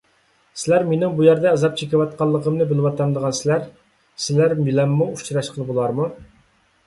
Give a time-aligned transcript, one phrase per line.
[0.59, 3.67] سىلەر مېنىڭ بۇ يەردە ئازاب چېكىۋاتقانلىقىمنى بىلىۋاتامدىغانسىلەر؟
[4.27, 6.09] سىلەر بىلەنمۇ ئۇچراشقىلى بولارمۇ؟